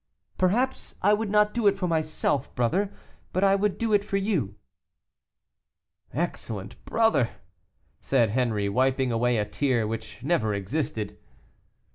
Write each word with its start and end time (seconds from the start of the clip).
"Perhaps 0.39 0.95
I 1.03 1.13
would 1.13 1.29
not 1.29 1.53
do 1.53 1.67
it 1.67 1.77
for 1.77 1.87
myself, 1.87 2.55
brother, 2.55 2.91
but 3.31 3.43
I 3.43 3.53
would 3.53 3.77
do 3.77 3.93
it 3.93 4.03
for 4.03 4.17
you." 4.17 4.55
"Excellent 6.11 6.83
brother!" 6.85 7.29
said 7.99 8.31
Henri, 8.31 8.67
wiping 8.67 9.11
away 9.11 9.37
a 9.37 9.45
tear 9.45 9.85
which 9.85 10.23
never 10.23 10.55
existed. 10.55 11.19